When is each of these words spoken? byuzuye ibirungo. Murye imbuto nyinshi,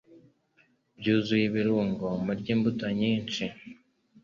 byuzuye 0.99 1.43
ibirungo. 1.49 2.05
Murye 2.23 2.49
imbuto 2.55 2.85
nyinshi, 2.99 3.43